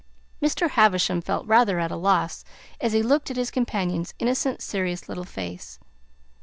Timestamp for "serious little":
4.63-5.25